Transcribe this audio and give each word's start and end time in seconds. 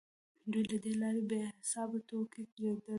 دوی 0.51 0.63
له 0.71 0.77
دې 0.83 0.93
لارې 1.01 1.21
بې 1.29 1.37
حسابه 1.55 1.99
توکي 2.09 2.43
تولیدوي 2.53 2.89